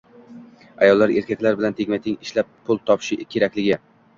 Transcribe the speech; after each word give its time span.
Ayollar 0.85 1.13
erkaklar 1.21 1.59
bilan 1.61 1.77
tengma-teng 1.81 2.17
ishlab 2.27 2.51
pul 2.71 2.83
topishi 2.89 3.19
kerakligi 3.37 3.79